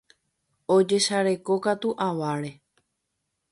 [0.75, 2.51] Ojesarekokatu aváre.